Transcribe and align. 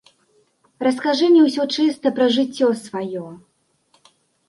Раскажы 0.87 1.29
мне 1.35 1.41
ўсё 1.45 1.63
чыста 1.77 2.07
пра 2.19 2.25
жыццё 2.39 2.73
пра 2.75 2.83
сваё. 2.85 3.25